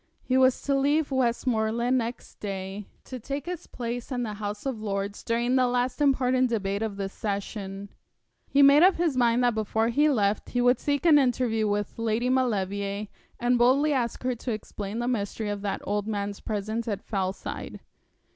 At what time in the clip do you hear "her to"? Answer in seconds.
14.23-14.51